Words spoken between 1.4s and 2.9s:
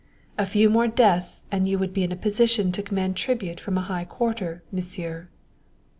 and you would be in a position to